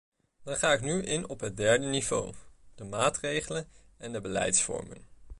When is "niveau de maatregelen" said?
1.85-3.67